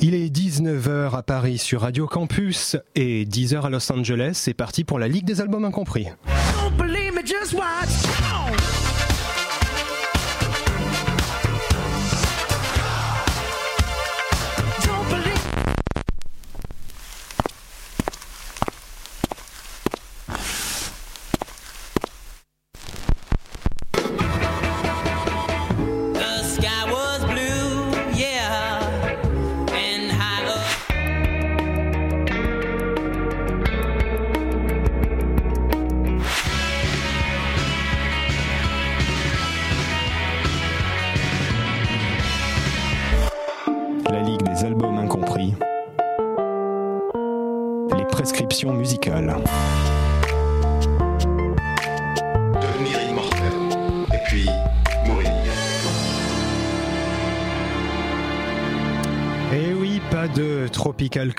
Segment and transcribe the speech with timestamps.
[0.00, 4.32] Il est 19h à Paris sur Radio Campus et 10h à Los Angeles.
[4.34, 6.06] C'est parti pour la Ligue des albums incompris.
[7.22, 7.54] The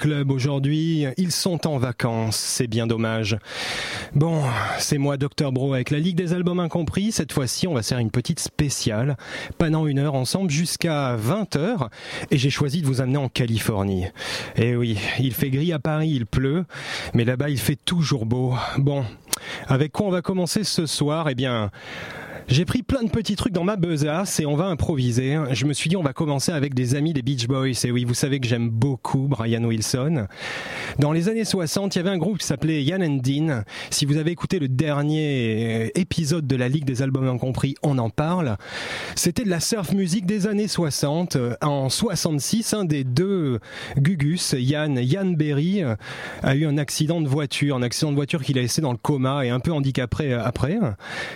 [0.03, 1.05] Club aujourd'hui.
[1.15, 3.37] Ils sont en vacances, c'est bien dommage.
[4.13, 4.43] Bon,
[4.77, 7.13] c'est moi, Dr Bro, avec la Ligue des albums incompris.
[7.13, 9.15] Cette fois-ci, on va faire une petite spéciale,
[9.57, 11.87] pendant une heure ensemble jusqu'à 20h.
[12.31, 14.07] Et j'ai choisi de vous amener en Californie.
[14.57, 16.65] Eh oui, il fait gris à Paris, il pleut,
[17.13, 18.55] mais là-bas, il fait toujours beau.
[18.77, 19.05] Bon,
[19.69, 21.29] avec quoi on va commencer ce soir?
[21.29, 21.71] Eh bien...
[22.47, 25.39] J'ai pris plein de petits trucs dans ma besace et on va improviser.
[25.51, 27.85] Je me suis dit on va commencer avec des amis des Beach Boys.
[27.85, 30.27] Et oui, vous savez que j'aime beaucoup Brian Wilson.
[30.99, 33.63] Dans les années 60, il y avait un groupe qui s'appelait Yann and Dean.
[33.89, 38.09] Si vous avez écouté le dernier épisode de la Ligue des albums incompris, on en
[38.09, 38.57] parle.
[39.15, 41.37] C'était de la surf music des années 60.
[41.61, 43.59] En 66, un des deux
[43.97, 45.81] Gugus, Yann, Yann Berry,
[46.43, 48.97] a eu un accident de voiture, un accident de voiture qu'il a laissé dans le
[48.97, 50.77] coma et un peu handicapé après.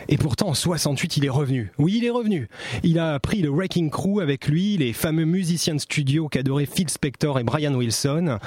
[0.10, 0.54] Et pourtant, en
[0.98, 1.72] 68, il est revenu.
[1.78, 2.50] Oui, il est revenu.
[2.82, 6.90] Il a pris le Wrecking Crew avec lui, les fameux musiciens de studio qu'adoraient Phil
[6.90, 8.40] Spector et Brian Wilson,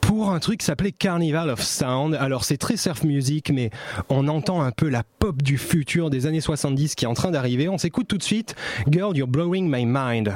[0.00, 2.14] pour un truc qui s'appelait Carnival of Sound.
[2.14, 3.70] Alors, c'est très surf music, mais
[4.08, 7.30] on entend un peu la pop du futur des années 70 qui est en train
[7.30, 7.68] d'arriver.
[7.68, 8.54] On s'écoute tout de suite
[8.90, 10.32] Girl, You're Blowing My Mind.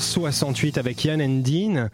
[0.00, 1.90] 1968 avec Yann Endine.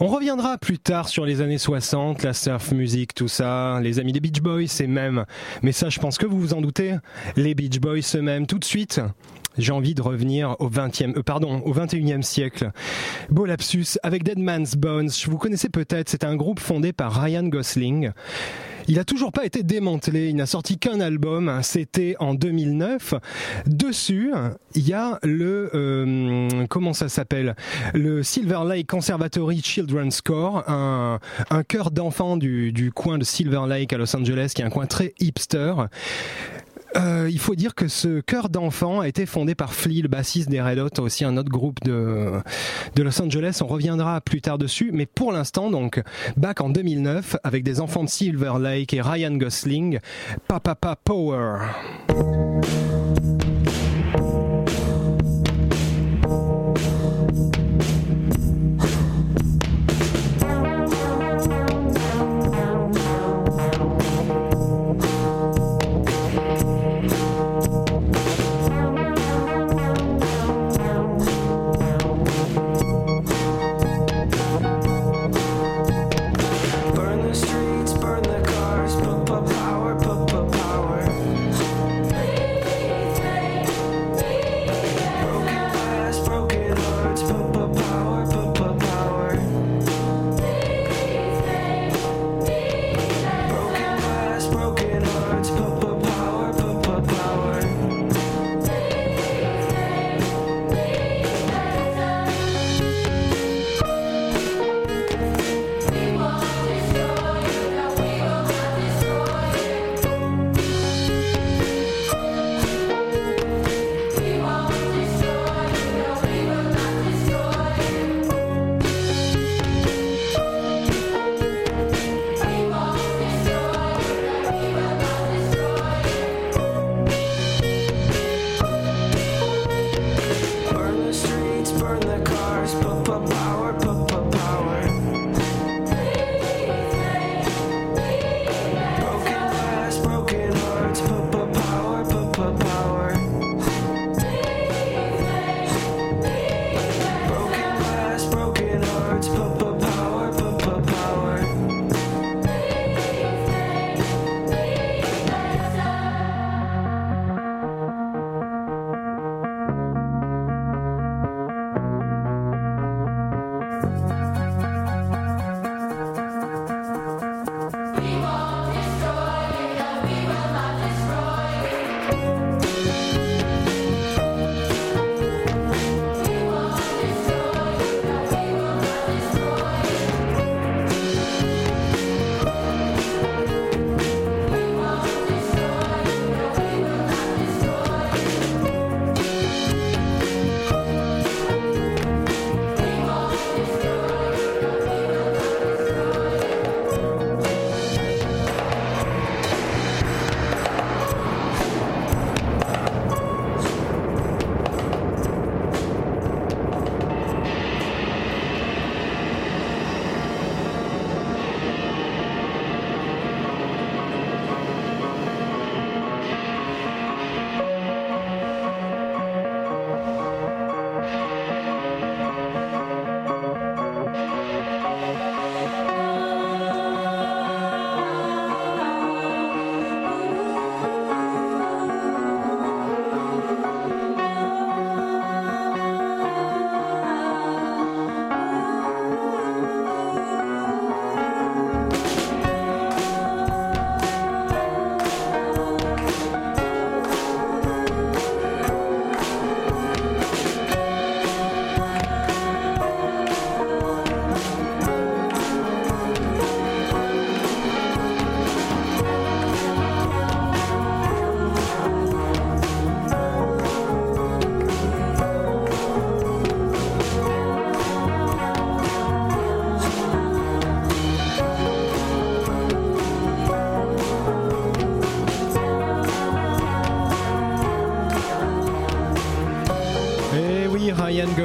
[0.00, 4.12] On reviendra plus tard sur les années 60, la surf music, tout ça, les amis
[4.12, 5.26] des Beach Boys et même,
[5.62, 6.94] mais ça je pense que vous vous en doutez,
[7.36, 8.46] les Beach Boys eux-mêmes.
[8.46, 9.02] Tout de suite,
[9.58, 12.70] j'ai envie de revenir au 20e, euh, pardon, au 21e siècle.
[13.28, 15.10] Beau lapsus avec Dead Man's Bones.
[15.26, 18.12] Vous connaissez peut-être, c'est un groupe fondé par Ryan Gosling.
[18.88, 20.28] Il a toujours pas été démantelé.
[20.28, 21.60] Il n'a sorti qu'un album.
[21.62, 23.14] C'était en 2009.
[23.66, 24.32] Dessus,
[24.74, 27.56] il y a le euh, comment ça s'appelle?
[27.94, 31.18] Le Silver Lake Conservatory Children's Corps, un,
[31.50, 34.70] un chœur d'enfants du, du coin de Silver Lake à Los Angeles, qui est un
[34.70, 35.74] coin très hipster.
[36.94, 40.48] Euh, il faut dire que ce chœur d'enfants a été fondé par Flea, le bassiste
[40.48, 42.40] des Red Hot, aussi un autre groupe de,
[42.94, 43.58] de Los Angeles.
[43.62, 46.02] On reviendra plus tard dessus, mais pour l'instant, donc,
[46.36, 49.98] back en 2009, avec des enfants de Silver Lake et Ryan Gosling,
[50.48, 51.58] Papa Power.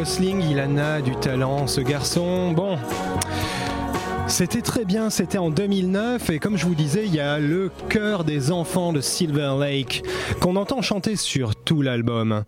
[0.04, 2.54] Il en a du talent, ce garçon.
[2.54, 2.76] Bon.
[4.26, 7.70] C'était très bien, c'était en 2009 et comme je vous disais, il y a le
[7.88, 10.04] chœur des enfants de Silver Lake
[10.40, 12.44] qu'on entend chanter sur tout l'album.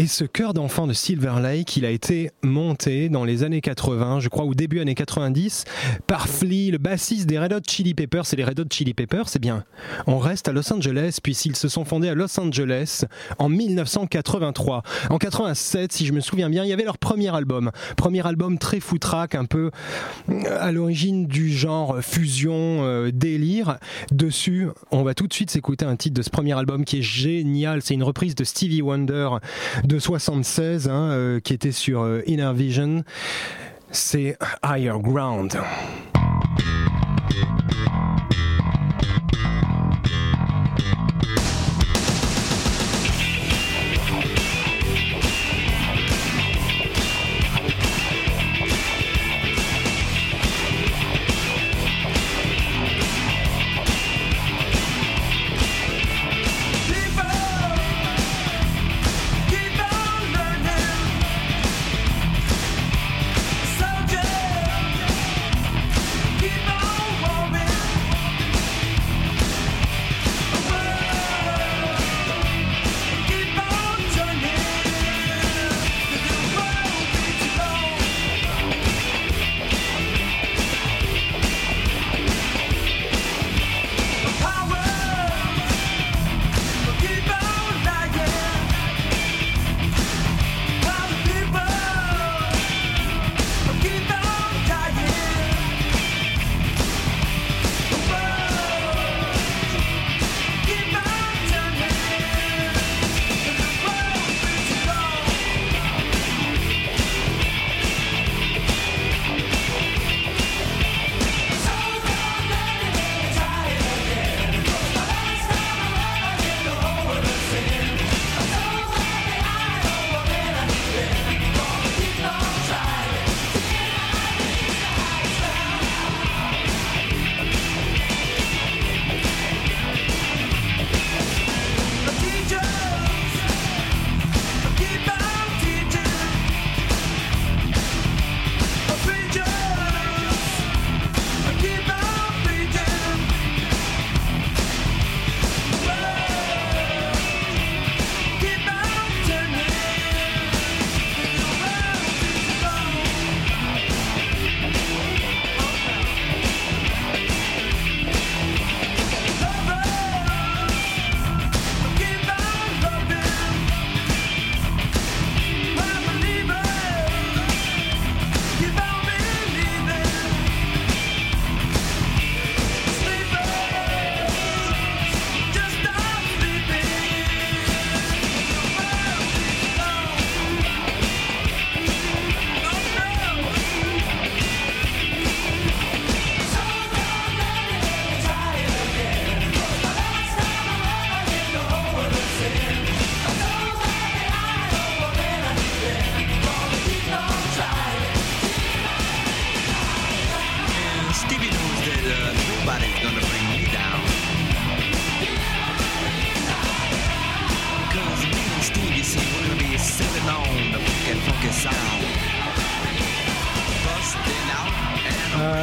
[0.00, 4.20] Et ce chœur d'enfant de Silver Lake, il a été monté dans les années 80,
[4.20, 5.64] je crois, ou début années 90,
[6.06, 8.22] par Flea, le bassiste des Red Hot Chili Peppers.
[8.32, 9.64] Et les Red Hot Chili Peppers, c'est bien.
[10.06, 13.06] On reste à Los Angeles, puisqu'ils se sont fondés à Los Angeles
[13.38, 14.84] en 1983.
[15.10, 17.72] En 87, si je me souviens bien, il y avait leur premier album.
[17.96, 19.72] Premier album très foutraque, un peu
[20.28, 23.78] euh, à l'origine du genre fusion, euh, délire.
[24.12, 27.02] Dessus, on va tout de suite s'écouter un titre de ce premier album qui est
[27.02, 27.82] génial.
[27.82, 29.30] C'est une reprise de Stevie Wonder
[29.88, 33.04] de 76, hein, euh, qui était sur euh, Inner Vision.
[33.90, 35.58] C'est Higher Ground.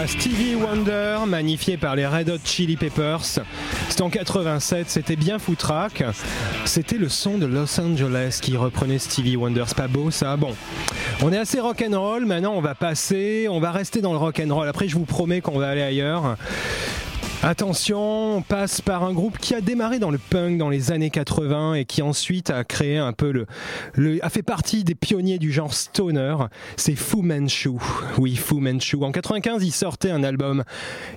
[0.07, 3.23] Stevie Wonder, magnifié par les Red Hot Chili Peppers.
[3.89, 6.03] C'était en 87, c'était bien foutraque.
[6.65, 9.63] C'était le son de Los Angeles qui reprenait Stevie Wonder.
[9.65, 10.37] C'est pas beau ça?
[10.37, 10.55] Bon,
[11.21, 12.25] on est assez rock'n'roll.
[12.25, 14.67] Maintenant, on va passer, on va rester dans le rock'n'roll.
[14.67, 16.37] Après, je vous promets qu'on va aller ailleurs.
[17.43, 21.11] Attention, on passe par un groupe qui a démarré dans le punk dans les années
[21.11, 23.45] 80 et qui ensuite a créé un peu le,
[23.93, 26.35] le a fait partie des pionniers du genre stoner.
[26.75, 27.71] C'est Fu Manchu.
[28.17, 28.97] Oui, Fu Manchu.
[29.01, 30.63] En 95, il sortait un album.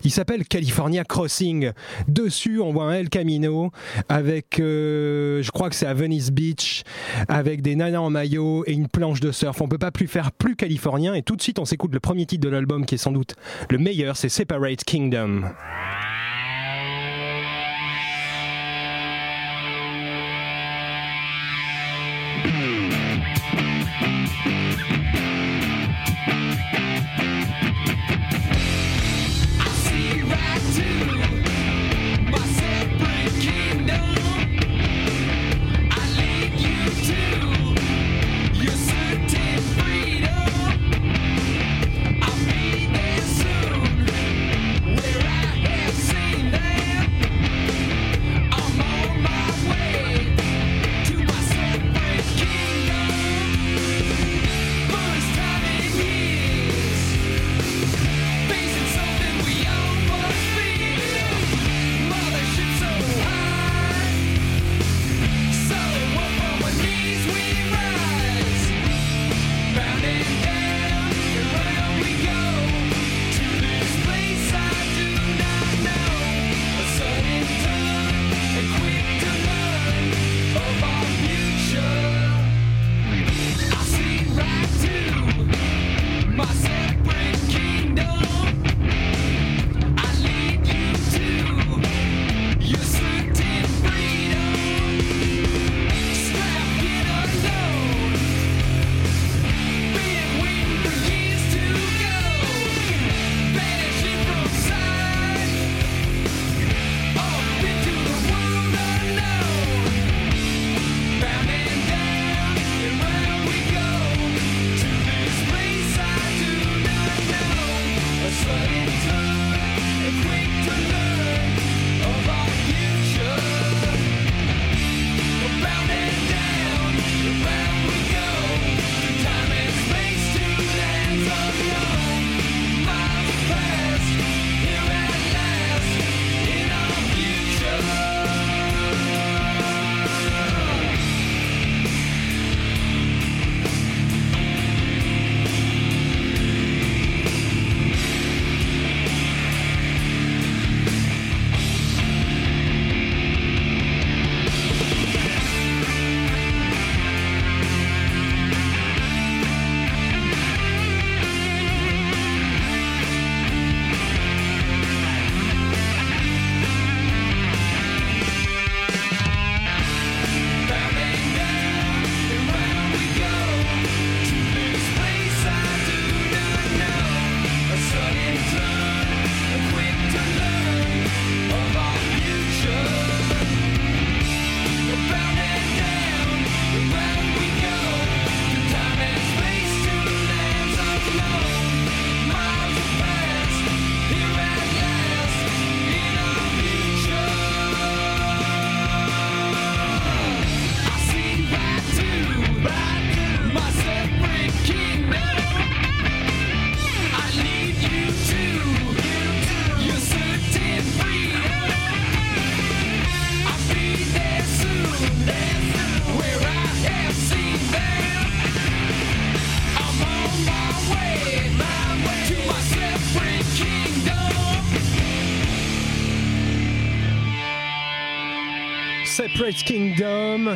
[0.04, 1.70] Il s'appelle California Crossing.
[2.08, 3.70] Dessus, on voit un El Camino
[4.10, 6.82] avec, euh, je crois que c'est à Venice Beach,
[7.28, 9.62] avec des nanas en maillot et une planche de surf.
[9.62, 11.14] On peut pas plus faire plus californien.
[11.14, 13.34] Et tout de suite, on s'écoute le premier titre de l'album qui est sans doute
[13.70, 14.16] le meilleur.
[14.16, 15.44] C'est Separate Kingdom.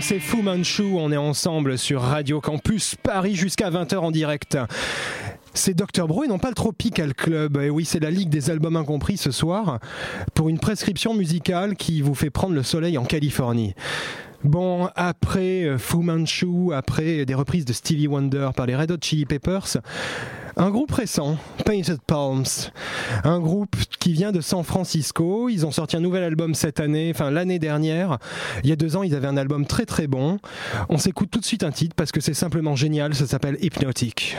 [0.01, 4.57] C'est Fu Manchu, on est ensemble sur Radio Campus Paris jusqu'à 20h en direct.
[5.55, 7.59] C'est Dr Bro et non pas le Tropical Club.
[7.59, 9.81] Et oui, c'est la Ligue des albums incompris ce soir
[10.35, 13.75] pour une prescription musicale qui vous fait prendre le soleil en Californie.
[14.45, 18.99] Bon, après euh, Fu Manchu, après des reprises de Stevie Wonder par les Red Hot
[19.01, 19.79] Chili Peppers,
[20.57, 22.45] un groupe récent, Painted Palms,
[23.25, 25.49] un groupe qui vient de San Francisco.
[25.49, 28.19] Ils ont sorti un nouvel album cette année, enfin l'année dernière.
[28.63, 30.39] Il y a deux ans, ils avaient un album très très bon.
[30.89, 33.15] On s'écoute tout de suite un titre parce que c'est simplement génial.
[33.15, 34.37] Ça s'appelle Hypnotic.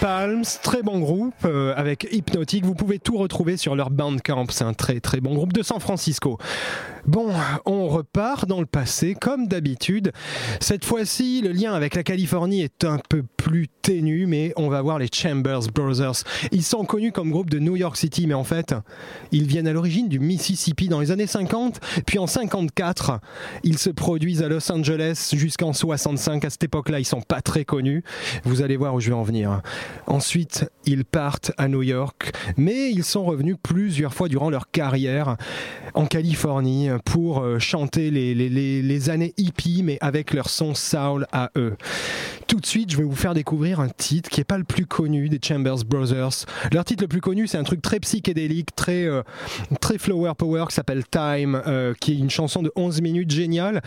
[0.00, 2.64] Palms, très bon groupe euh, avec Hypnotic.
[2.64, 4.46] Vous pouvez tout retrouver sur leur Bandcamp.
[4.48, 6.38] C'est un très très bon groupe de San Francisco.
[7.06, 7.32] Bon,
[7.66, 10.12] on repart dans le passé comme d'habitude.
[10.60, 13.68] Cette fois-ci, le lien avec la Californie est un peu plus
[14.26, 16.24] mais on va voir les Chambers Brothers.
[16.52, 18.74] Ils sont connus comme groupe de New York City, mais en fait,
[19.32, 23.20] ils viennent à l'origine du Mississippi dans les années 50, puis en 54,
[23.62, 26.44] ils se produisent à Los Angeles jusqu'en 65.
[26.44, 28.04] À cette époque-là, ils sont pas très connus.
[28.44, 29.62] Vous allez voir où je vais en venir.
[30.06, 35.36] Ensuite, ils partent à New York, mais ils sont revenus plusieurs fois durant leur carrière
[35.94, 41.50] en Californie pour euh, chanter les, les années hippies, mais avec leur son soul à
[41.56, 41.76] eux.
[42.46, 44.86] Tout de suite, je vais vous faire découvrir un titre qui est pas le plus
[44.86, 46.44] connu des Chambers Brothers.
[46.72, 49.22] Leur titre le plus connu, c'est un truc très psychédélique, très euh,
[49.80, 53.80] très flower power qui s'appelle Time, euh, qui est une chanson de 11 minutes géniale.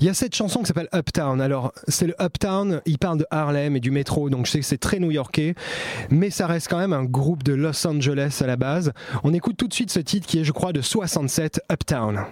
[0.00, 1.40] Il y a cette chanson qui s'appelle Uptown.
[1.40, 4.66] Alors, c'est le Uptown, il parle de Harlem et du métro, donc je sais que
[4.66, 5.56] c'est très new-yorkais,
[6.10, 8.92] mais ça reste quand même un groupe de Los Angeles à la base.
[9.24, 12.24] On écoute tout de suite ce titre qui est, je crois, de 67, Uptown.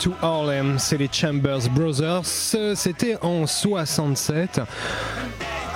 [0.00, 2.24] To Harlem, c'est les Chambers Brothers.
[2.24, 4.62] C'était en 67.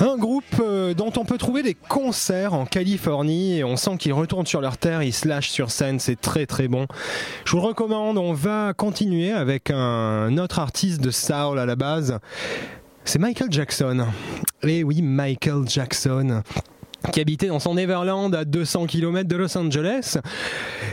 [0.01, 4.15] Un groupe euh, dont on peut trouver des concerts en Californie et on sent qu'ils
[4.15, 6.87] retournent sur leur terre, ils se sur scène, c'est très très bon.
[7.45, 11.77] Je vous le recommande, on va continuer avec un autre artiste de soul à la
[11.77, 12.19] base.
[13.05, 14.07] C'est Michael Jackson.
[14.63, 16.43] Et oui, Michael Jackson
[17.13, 20.17] qui habitait dans son Neverland à 200 km de Los Angeles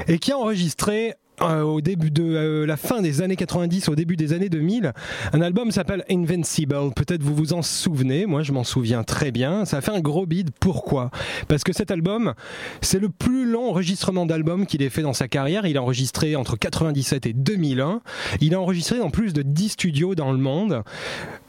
[0.10, 3.95] et qui a enregistré euh, au début de euh, la fin des années 90, au
[3.95, 4.93] début des années 2000,
[5.34, 6.75] un album s'appelle Invincible.
[6.95, 9.65] Peut-être vous vous en souvenez, moi je m'en souviens très bien.
[9.65, 10.51] Ça a fait un gros bid.
[10.60, 11.10] Pourquoi?
[11.47, 12.34] Parce que cet album,
[12.82, 15.65] c'est le plus long enregistrement d'album qu'il ait fait dans sa carrière.
[15.65, 18.01] Il a enregistré entre 97 et 2001.
[18.41, 20.84] Il a enregistré dans plus de 10 studios dans le monde.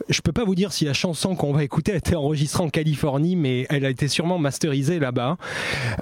[0.08, 2.70] Je peux pas vous dire si la chanson qu'on va écouter a été enregistrée en
[2.70, 5.36] Californie, mais elle a été sûrement masterisée là-bas.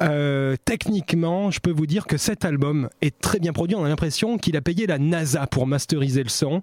[0.03, 3.76] Euh, techniquement, je peux vous dire que cet album est très bien produit.
[3.81, 6.62] On a l'impression qu'il a payé la NASA pour masteriser le son.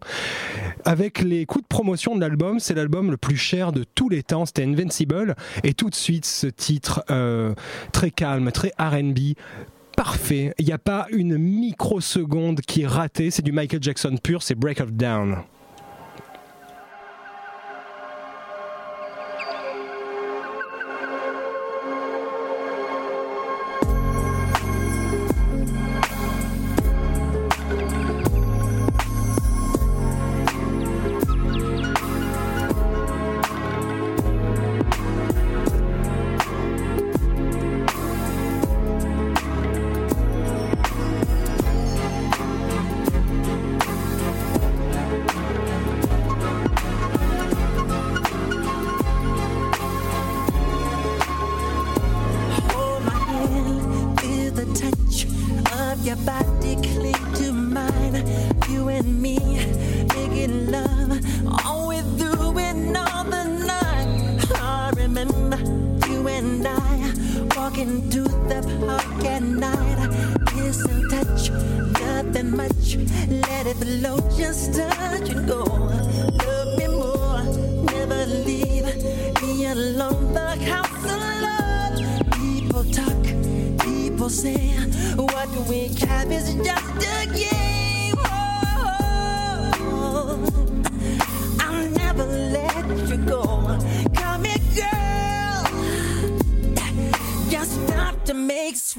[0.86, 4.21] Avec les coûts de promotion de l'album, c'est l'album le plus cher de tous les
[4.21, 4.45] temps.
[4.45, 5.36] C'était Invincible.
[5.63, 7.56] Et tout de suite, ce titre euh,
[7.91, 9.34] très calme, très R&B
[9.95, 10.53] parfait.
[10.60, 13.32] Il n'y a pas une microseconde qui est ratée.
[13.32, 14.43] C'est du Michael Jackson pur.
[14.43, 15.38] C'est Break of Down.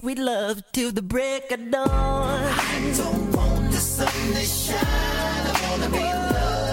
[0.08, 1.86] we love till the break of dawn.
[1.86, 4.78] I don't want the sun to shine.
[4.80, 6.67] I wanna be loved.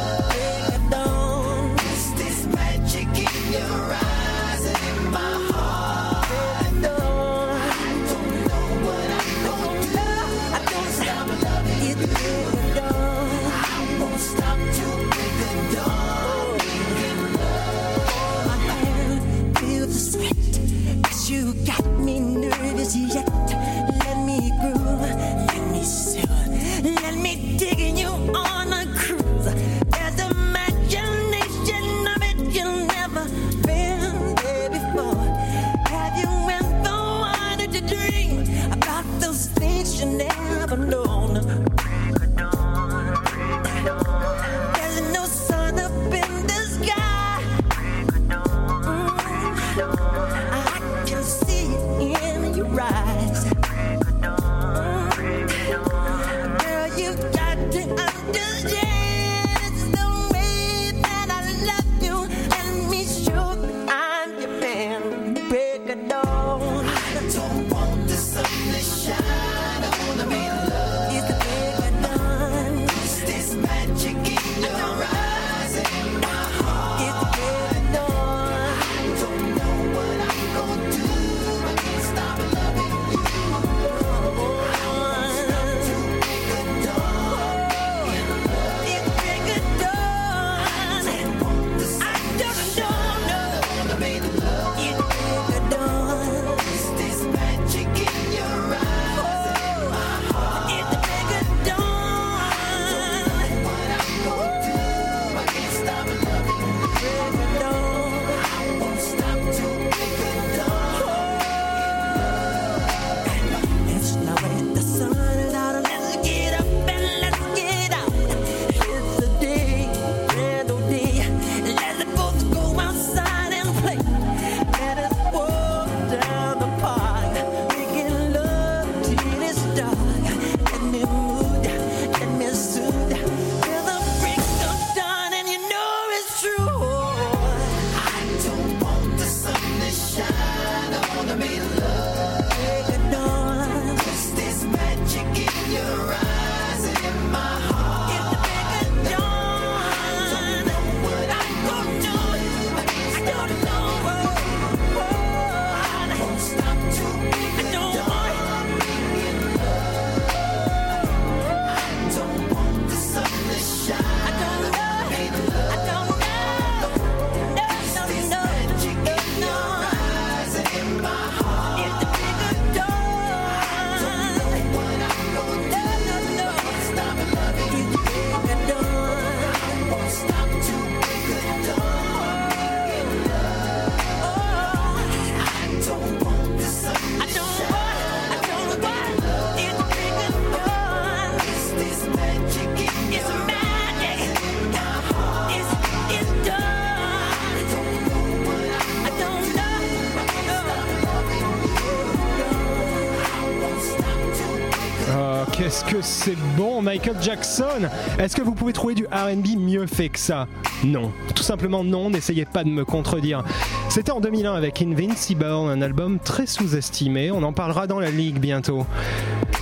[205.57, 207.87] qu'est-ce que c'est bon, Michael Jackson?
[208.19, 210.47] Est-ce que vous pouvez trouver du RB mieux fait que ça?
[210.83, 213.43] Non, tout simplement non, n'essayez pas de me contredire.
[213.89, 218.39] C'était en 2001 avec Invincible, un album très sous-estimé, on en parlera dans la ligue
[218.39, 218.85] bientôt.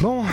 [0.02, 0.24] Bon,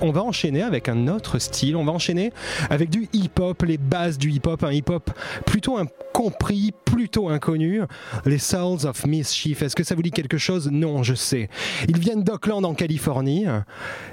[0.00, 2.32] on va enchaîner avec un autre style, on va enchaîner
[2.70, 5.10] avec du hip-hop, les bases du hip-hop, un hip-hop
[5.46, 7.80] plutôt incompris, plutôt inconnu,
[8.24, 9.62] les Souls of Mischief.
[9.62, 10.68] Est-ce que ça vous dit quelque chose?
[10.70, 11.48] Non, je sais.
[11.88, 13.46] Ils viennent d'Oakland en Californie.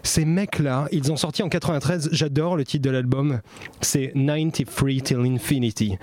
[0.04, 3.42] Ces mecs-là, ils ont sorti en 93, j'adore le titre de l'album,
[3.82, 5.98] c'est 93 Till Infinity.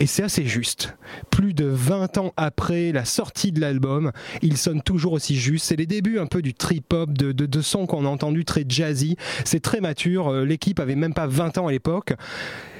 [0.00, 0.96] Et c'est assez juste.
[1.28, 5.66] Plus de 20 ans après la sortie de l'album, il sonne toujours aussi juste.
[5.66, 9.16] C'est les débuts un peu du trip-hop, de, de, sons qu'on a entendu très jazzy.
[9.44, 10.28] C'est très mature.
[10.28, 12.14] Euh, l'équipe avait même pas 20 ans à l'époque.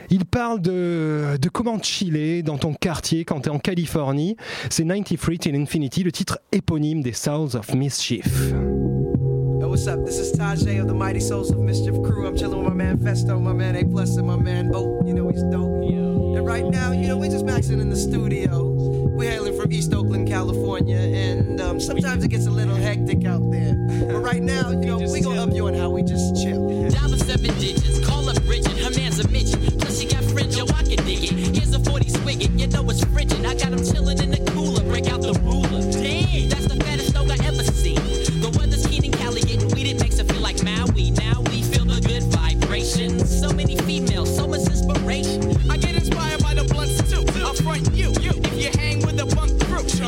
[0.08, 4.36] Il parle de, comment chiller dans ton quartier quand tu es en Californie.
[4.70, 8.54] C'est 93 till Infinity, le titre éponyme des Souls of Mischief.
[9.60, 10.04] What's up?
[10.04, 12.26] This is Tajay of the Mighty Souls of Mischief crew.
[12.26, 15.00] I'm chilling with my man Festo, my man A and my man Bo.
[15.06, 15.80] You know he's dope.
[16.36, 18.62] And right now, you know, we're just maxing in the studio.
[19.20, 23.50] We're hailing from East Oakland, California, and um, sometimes it gets a little hectic out
[23.50, 23.74] there.
[24.06, 26.88] But right now, you know, we gonna up you on how we just chill.
[26.90, 29.78] Dollar seven digits, call up Bridget, her man's a midget.
[29.78, 31.56] Plus she got fringe, yo, I can dig it.
[31.56, 33.44] Here's a 40 spigot, you know it's frigid.
[33.44, 34.39] I got him chilling in the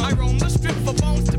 [0.02, 1.31] I roam the strip for bones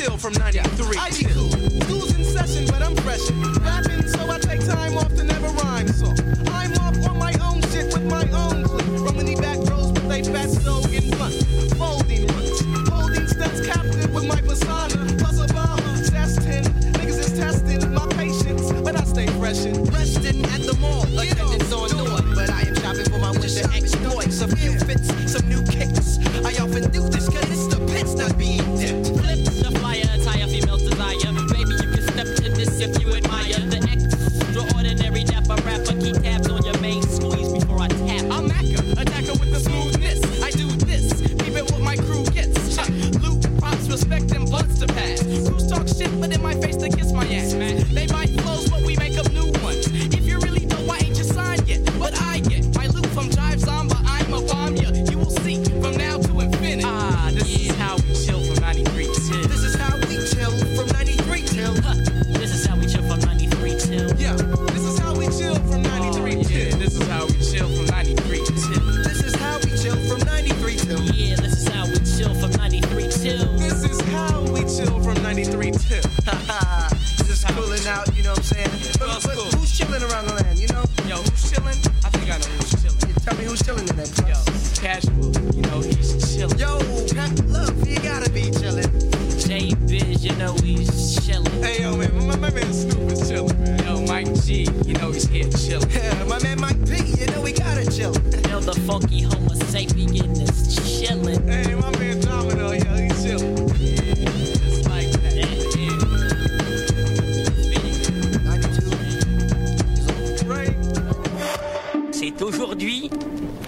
[0.00, 0.96] chill from 93.
[0.96, 1.50] I be cool.
[1.50, 3.30] School's in session, but I'm fresh.
[3.30, 5.29] Rapping, so I take time off the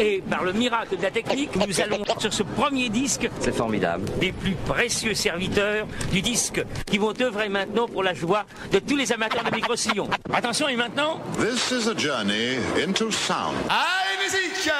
[0.05, 4.03] Et par le miracle de la technique, nous allons sur ce premier disque C'est formidable.
[4.19, 8.97] des plus précieux serviteurs du disque qui vont œuvrer maintenant pour la joie de tous
[8.97, 10.11] les amateurs de micro-sillons.
[10.35, 13.55] Attention, et maintenant This is a journey into sound.
[13.69, 14.73] Allez, musique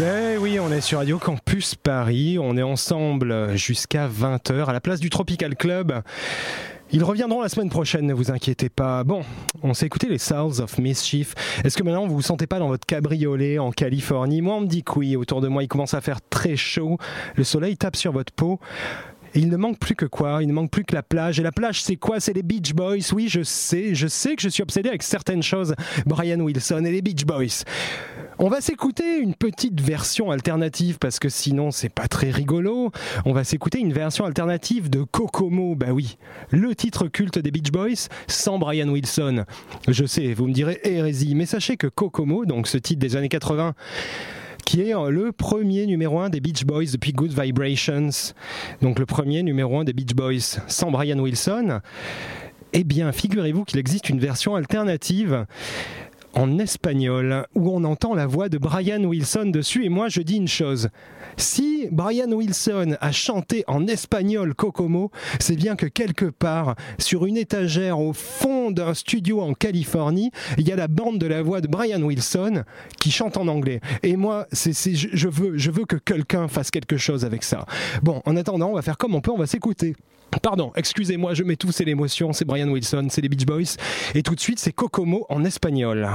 [0.00, 4.80] Eh oui, on est sur Radio Campus Paris, on est ensemble jusqu'à 20h à la
[4.80, 6.00] place du Tropical Club.
[6.92, 9.02] Ils reviendront la semaine prochaine, ne vous inquiétez pas.
[9.02, 9.22] Bon,
[9.64, 11.34] on s'est écouté les Souls of Mischief.
[11.64, 14.40] Est-ce que maintenant vous vous sentez pas dans votre cabriolet en Californie?
[14.40, 15.16] Moi, on me dit que oui.
[15.16, 16.96] Autour de moi, il commence à faire très chaud.
[17.34, 18.60] Le soleil tape sur votre peau.
[19.36, 20.38] Il ne manque plus que quoi?
[20.42, 21.38] Il ne manque plus que la plage.
[21.38, 22.20] Et la plage, c'est quoi?
[22.20, 23.12] C'est les Beach Boys.
[23.12, 25.74] Oui, je sais, je sais que je suis obsédé avec certaines choses.
[26.06, 27.64] Brian Wilson et les Beach Boys.
[28.38, 32.92] On va s'écouter une petite version alternative parce que sinon c'est pas très rigolo.
[33.24, 35.74] On va s'écouter une version alternative de Kokomo.
[35.74, 36.18] Bah oui,
[36.50, 39.44] le titre culte des Beach Boys sans Brian Wilson.
[39.88, 43.30] Je sais, vous me direz hérésie, mais sachez que Kokomo, donc ce titre des années
[43.30, 43.74] 80,
[44.66, 48.10] qui est le premier numéro 1 des Beach Boys depuis Good Vibrations.
[48.82, 51.80] Donc le premier numéro 1 des Beach Boys sans Brian Wilson.
[52.72, 55.46] Eh bien, figurez-vous qu'il existe une version alternative
[56.34, 60.36] en espagnol où on entend la voix de Brian Wilson dessus et moi je dis
[60.36, 60.90] une chose.
[61.36, 67.36] Si Brian Wilson a chanté en espagnol Kokomo, c'est bien que quelque part, sur une
[67.36, 71.60] étagère au fond d'un studio en Californie, il y a la bande de la voix
[71.60, 72.64] de Brian Wilson
[72.98, 73.80] qui chante en anglais.
[74.02, 77.66] Et moi, je veux, je veux que quelqu'un fasse quelque chose avec ça.
[78.02, 79.94] Bon, en attendant, on va faire comme on peut, on va s'écouter.
[80.42, 83.76] Pardon, excusez-moi, je mets tout, c'est l'émotion, c'est Brian Wilson, c'est les Beach Boys.
[84.14, 86.08] Et tout de suite, c'est Kokomo en espagnol.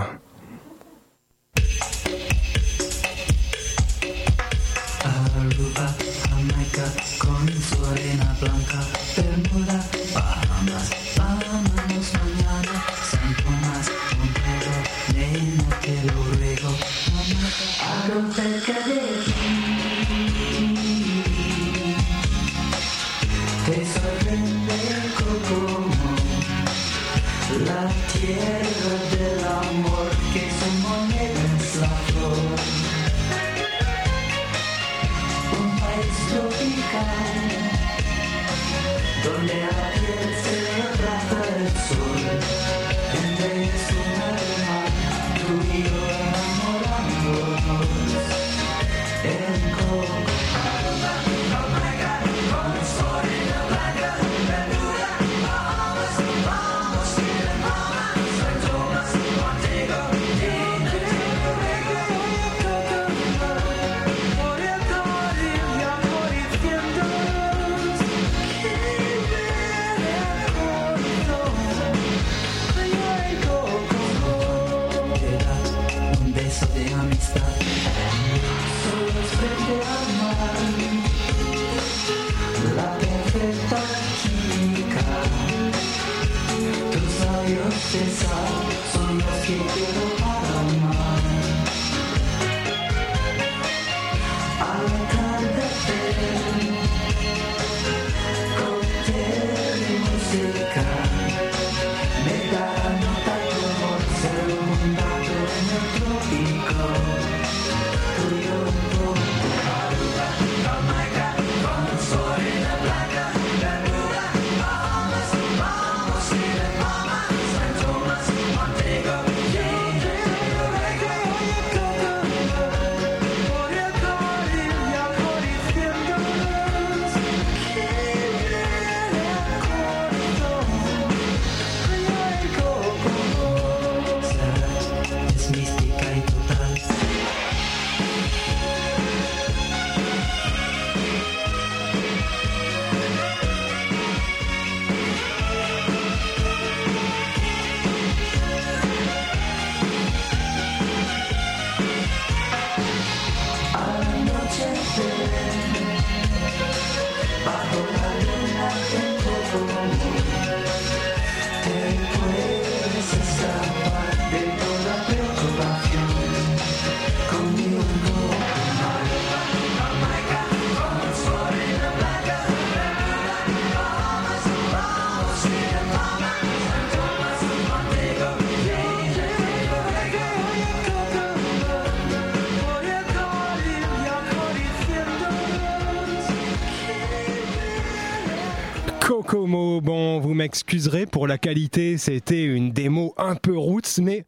[191.12, 194.26] Pour la qualité, c'était une démo un peu roots, mais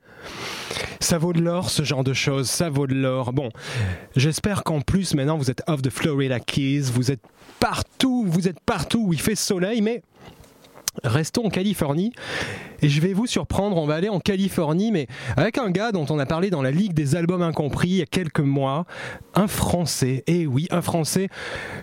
[0.99, 3.33] ça vaut de l'or, ce genre de choses, ça vaut de l'or.
[3.33, 3.49] Bon,
[4.15, 7.21] j'espère qu'en plus, maintenant, vous êtes off the Florida Keys, vous êtes
[7.59, 10.01] partout, vous êtes partout où il fait soleil, mais
[11.03, 12.13] restons en Californie.
[12.81, 16.05] Et je vais vous surprendre, on va aller en Californie, mais avec un gars dont
[16.09, 18.85] on a parlé dans la Ligue des albums incompris il y a quelques mois,
[19.35, 21.29] un Français, et oui, un Français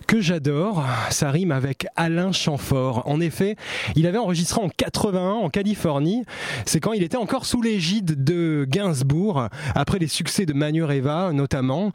[0.07, 3.03] que j'adore, ça rime avec Alain Chamfort.
[3.07, 3.57] En effet,
[3.97, 6.25] il avait enregistré en 81 en Californie,
[6.67, 11.93] c'est quand il était encore sous l'égide de Gainsbourg, après les succès de Manureva notamment.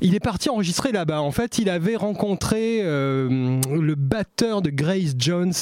[0.00, 1.20] Il est parti enregistrer là-bas.
[1.22, 5.52] En fait, il avait rencontré euh, le batteur de Grace Jones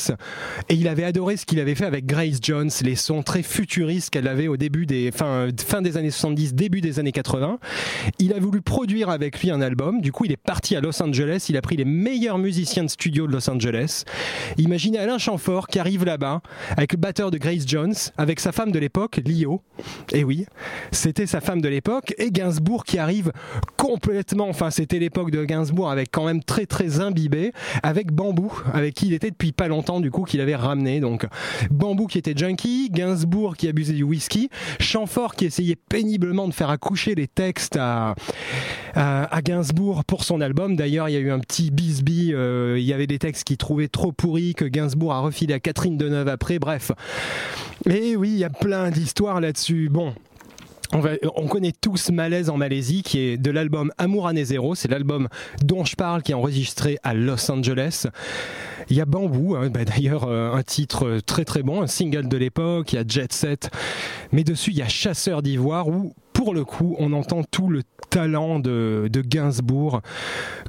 [0.68, 4.10] et il avait adoré ce qu'il avait fait avec Grace Jones, les sons très futuristes
[4.10, 7.58] qu'elle avait au début des fin, fin des années 70, début des années 80.
[8.18, 10.00] Il a voulu produire avec lui un album.
[10.00, 11.46] Du coup, il est parti à Los Angeles.
[11.48, 14.04] Il a pris les meilleurs musiciens de studio de Los Angeles.
[14.58, 16.42] Imaginez Alain Chamfort qui arrive là-bas
[16.76, 19.62] avec le batteur de Grace Jones, avec sa femme de l'époque, Lio.
[20.12, 20.46] Et oui,
[20.92, 22.14] c'était sa femme de l'époque.
[22.18, 23.32] Et Gainsbourg qui arrive
[23.76, 27.52] complètement, enfin c'était l'époque de Gainsbourg avec quand même très très imbibé,
[27.82, 31.00] avec Bambou, avec qui il était depuis pas longtemps du coup qu'il avait ramené.
[31.00, 31.26] Donc
[31.70, 34.50] Bambou qui était junkie, Gainsbourg qui abusait du whisky,
[34.80, 38.14] Chamfort qui essayait péniblement de faire accoucher les textes à,
[39.44, 40.76] Gainsbourg pour son album.
[40.76, 43.56] D'ailleurs, il y a eu un petit bisbee, euh, il y avait des textes qu'il
[43.56, 46.58] trouvait trop pourris que Gainsbourg a refilé à Catherine Deneuve après.
[46.58, 46.92] Bref.
[47.88, 49.88] Et oui, il y a plein d'histoires là-dessus.
[49.90, 50.14] Bon,
[50.92, 54.74] on, connaît tous Malaise en Malaisie, qui est de l'album Amour Année Zéro.
[54.74, 55.28] C'est l'album
[55.62, 58.06] dont je parle, qui est enregistré à Los Angeles.
[58.88, 62.28] Il y a Bambou, hein, bah, d'ailleurs euh, un titre très très bon, un single
[62.28, 62.92] de l'époque.
[62.92, 63.70] Il y a Jet Set,
[64.32, 67.82] mais dessus il y a Chasseur d'ivoire où pour le coup, on entend tout le
[68.10, 70.02] talent de, de Gainsbourg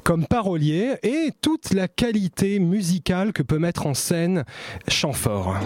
[0.02, 4.44] comme parolier et toute la qualité musicale que peut mettre en scène
[4.88, 5.58] Chamfort.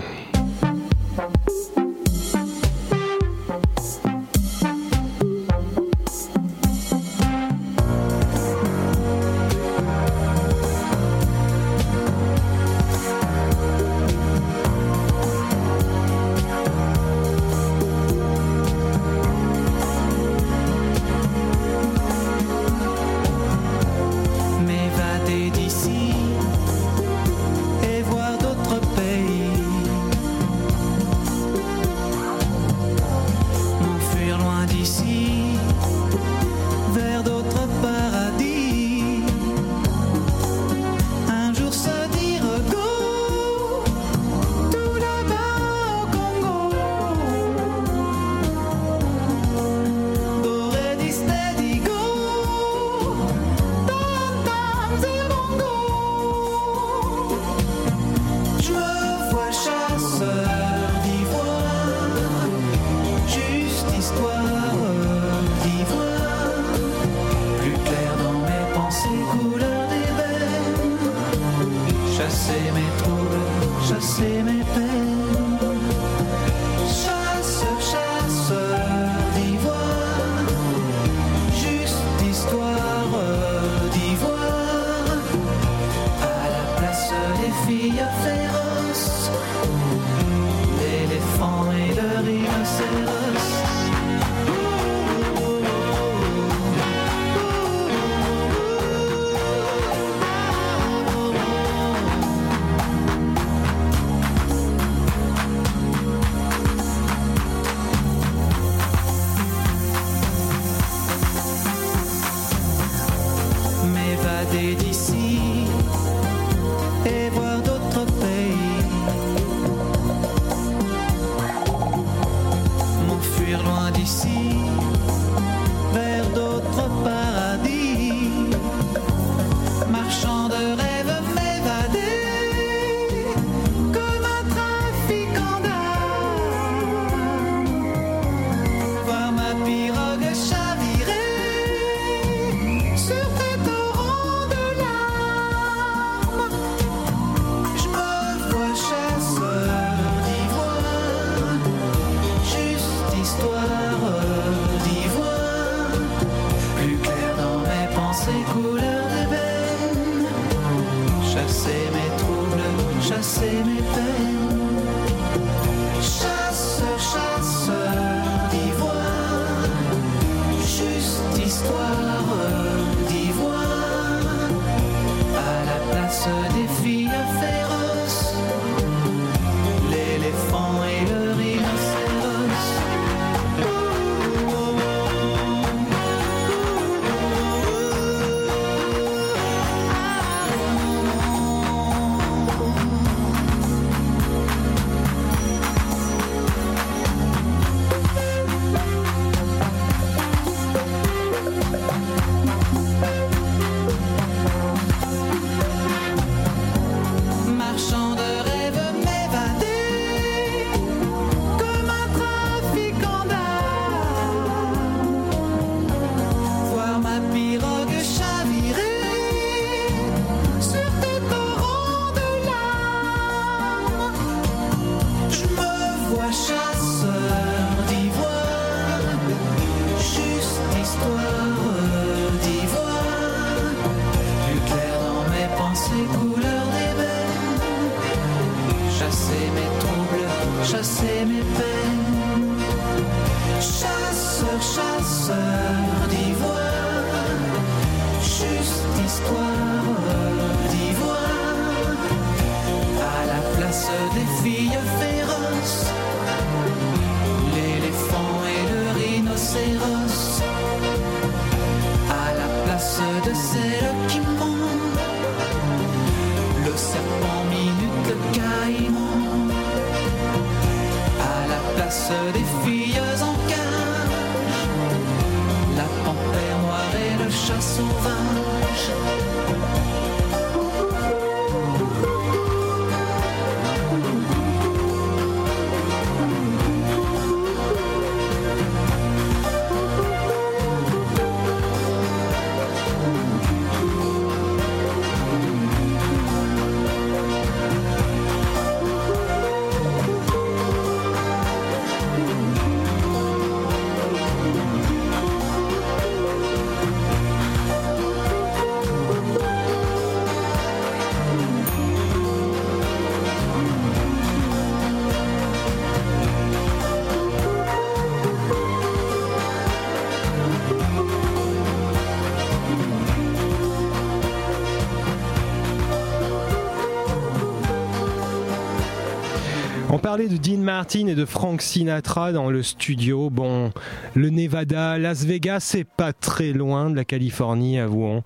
[330.13, 333.31] Parlait de Dean Martin et de Frank Sinatra dans le studio.
[333.31, 333.73] Bon,
[334.15, 338.23] le Nevada, Las Vegas, c'est pas très loin de la Californie, avouons.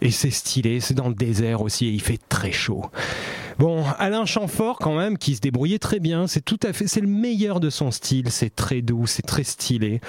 [0.00, 2.86] Et c'est stylé, c'est dans le désert aussi et il fait très chaud.
[3.56, 6.26] Bon, Alain Chamfort quand même, qui se débrouillait très bien.
[6.26, 8.32] C'est tout à fait, c'est le meilleur de son style.
[8.32, 10.00] C'est très doux, c'est très stylé.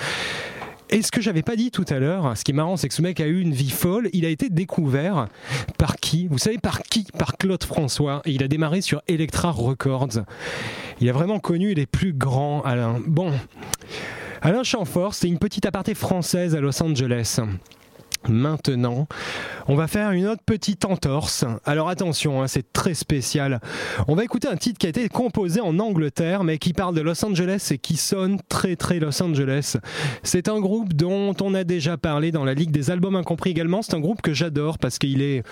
[0.91, 2.95] Et ce que j'avais pas dit tout à l'heure, ce qui est marrant, c'est que
[2.95, 4.09] ce mec a eu une vie folle.
[4.11, 5.27] Il a été découvert
[5.77, 6.27] par qui?
[6.27, 7.05] Vous savez par qui?
[7.17, 8.21] Par Claude François.
[8.25, 10.23] Et il a démarré sur Electra Records.
[10.99, 12.99] Il a vraiment connu les plus grands, Alain.
[13.05, 13.31] Bon,
[14.41, 17.39] Alain Chamfort, c'est une petite aparté française à Los Angeles.
[18.27, 19.07] Maintenant,
[19.67, 21.45] on va faire une autre petite entorse.
[21.65, 23.61] Alors attention, hein, c'est très spécial.
[24.07, 27.01] On va écouter un titre qui a été composé en Angleterre, mais qui parle de
[27.01, 29.77] Los Angeles et qui sonne très très Los Angeles.
[30.23, 33.81] C'est un groupe dont on a déjà parlé dans la Ligue des albums incompris également.
[33.81, 35.43] C'est un groupe que j'adore parce qu'il est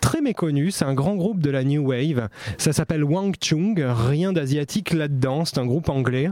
[0.00, 0.70] très méconnu.
[0.70, 2.28] C'est un grand groupe de la New Wave.
[2.58, 3.80] Ça s'appelle Wang Chung.
[3.80, 5.44] Rien d'asiatique là-dedans.
[5.44, 6.30] C'est un groupe anglais.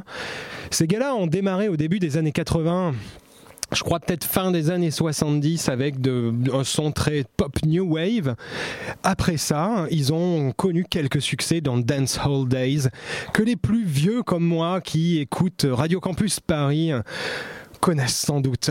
[0.71, 2.93] Ces gars-là ont démarré au début des années 80
[3.73, 5.97] je crois peut-être fin des années 70 avec
[6.53, 8.35] un son très pop new wave.
[9.03, 12.89] Après ça, ils ont connu quelques succès dans Dance Hall Days
[13.33, 16.93] que les plus vieux comme moi qui écoutent Radio Campus Paris
[17.81, 18.71] connaissent sans doute.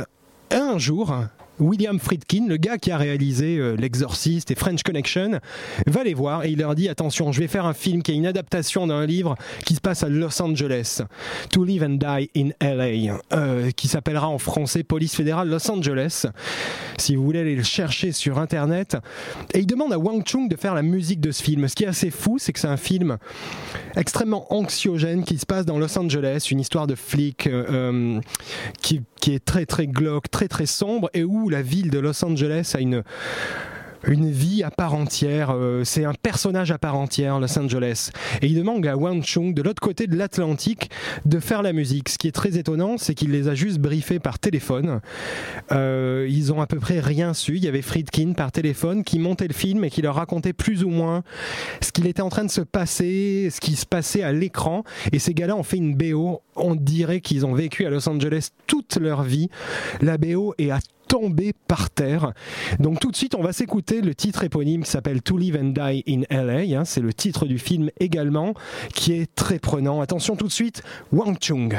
[0.51, 1.13] Un jour,
[1.59, 5.39] William Friedkin, le gars qui a réalisé euh, L'Exorciste et French Connection,
[5.87, 8.15] va les voir et il leur dit attention, je vais faire un film qui est
[8.15, 9.35] une adaptation d'un livre
[9.65, 11.01] qui se passe à Los Angeles,
[11.51, 16.25] To Live and Die in LA, euh, qui s'appellera en français Police fédérale Los Angeles.
[16.97, 18.97] Si vous voulez aller le chercher sur internet,
[19.53, 21.67] et il demande à Wang Chung de faire la musique de ce film.
[21.67, 23.17] Ce qui est assez fou, c'est que c'est un film
[23.95, 28.19] extrêmement anxiogène qui se passe dans Los Angeles, une histoire de flic euh,
[28.81, 32.23] qui, qui est très très glauque, très très sombre et où la ville de Los
[32.23, 33.03] Angeles a une
[34.07, 38.11] une vie à part entière, euh, c'est un personnage à part entière, Los Angeles.
[38.41, 40.89] Et il demande à Wang Chung, de l'autre côté de l'Atlantique,
[41.25, 42.09] de faire la musique.
[42.09, 45.01] Ce qui est très étonnant, c'est qu'il les a juste briefés par téléphone.
[45.71, 47.57] Euh, ils ont à peu près rien su.
[47.57, 50.83] Il y avait Friedkin par téléphone qui montait le film et qui leur racontait plus
[50.83, 51.23] ou moins
[51.81, 54.83] ce qu'il était en train de se passer, ce qui se passait à l'écran.
[55.11, 56.41] Et ces gars-là ont fait une BO.
[56.55, 59.49] On dirait qu'ils ont vécu à Los Angeles toute leur vie.
[60.01, 60.79] La BO est à
[61.09, 62.33] tomber par terre.
[62.79, 65.73] Donc tout de suite, on va s'écouter le titre éponyme qui s'appelle To Live and
[65.73, 66.79] Die in LA.
[66.79, 66.85] hein.
[66.85, 68.53] c'est le titre du film également,
[68.93, 70.01] qui est très prenant.
[70.01, 71.77] Attention tout de suite, Wang Chung.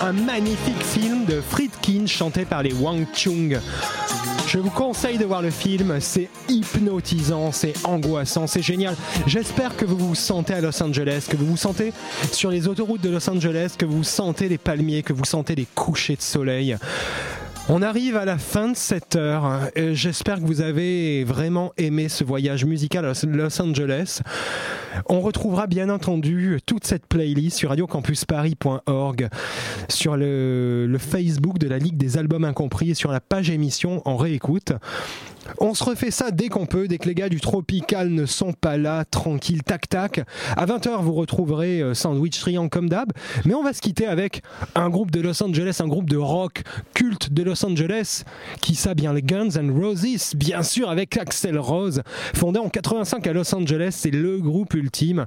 [0.00, 3.58] Un magnifique film de Friedkin chanté par les Wang Chung.
[4.46, 8.96] Je vous conseille de voir le film, c'est hypnotisant, c'est angoissant, c'est génial.
[9.26, 11.92] J'espère que vous vous sentez à Los Angeles, que vous vous sentez
[12.32, 15.66] sur les autoroutes de Los Angeles, que vous sentez les palmiers, que vous sentez les
[15.74, 16.78] couchers de soleil.
[17.68, 19.68] On arrive à la fin de cette heure.
[19.92, 24.22] J'espère que vous avez vraiment aimé ce voyage musical à Los Angeles.
[25.06, 29.28] On retrouvera bien entendu toute cette playlist sur radiocampusparis.org,
[29.88, 34.02] sur le, le Facebook de la Ligue des Albums Incompris et sur la page émission
[34.04, 34.72] en réécoute.
[35.58, 38.52] On se refait ça dès qu'on peut, dès que les gars du Tropical ne sont
[38.52, 40.20] pas là, tranquille, tac tac.
[40.56, 43.12] À 20h, vous retrouverez euh, Sandwich Triangle comme d'hab.
[43.44, 44.42] Mais on va se quitter avec
[44.74, 46.62] un groupe de Los Angeles, un groupe de rock
[46.94, 48.24] culte de Los Angeles.
[48.60, 52.02] Qui ça bien Les Guns and Roses, bien sûr, avec Axel Rose.
[52.34, 55.26] Fondé en 85 à Los Angeles, c'est le groupe ultime.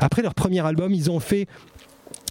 [0.00, 1.46] Après leur premier album, ils ont fait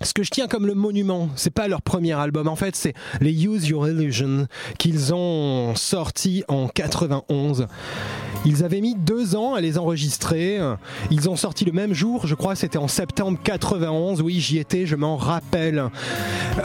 [0.01, 2.93] ce que je tiens comme le monument, c'est pas leur premier album, en fait, c'est
[3.19, 4.47] les Use Your Illusion
[4.77, 7.67] qu'ils ont sorti en 91.
[8.45, 10.59] Ils avaient mis deux ans à les enregistrer.
[11.11, 14.21] Ils ont sorti le même jour, je crois, c'était en septembre 91.
[14.21, 15.83] Oui, j'y étais, je m'en rappelle.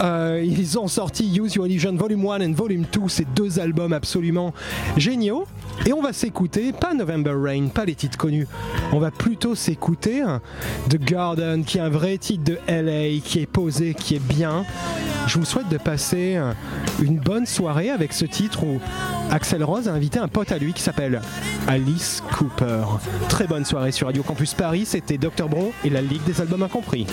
[0.00, 3.92] Euh, ils ont sorti Use Your Illusion Volume 1 et Volume 2, ces deux albums
[3.92, 4.52] absolument
[4.96, 5.46] géniaux.
[5.84, 8.46] Et on va s'écouter, pas November Rain, pas les titres connus.
[8.92, 10.22] On va plutôt s'écouter
[10.88, 14.64] The Garden, qui est un vrai titre de LA, qui est posé, qui est bien.
[15.26, 16.38] Je vous souhaite de passer
[17.00, 18.80] une bonne soirée avec ce titre où
[19.30, 21.20] Axel Rose a invité un pote à lui qui s'appelle
[21.66, 22.84] Alice Cooper.
[23.28, 26.62] Très bonne soirée sur Radio Campus Paris, c'était Dr Bro et la Ligue des Albums
[26.62, 27.06] Incompris.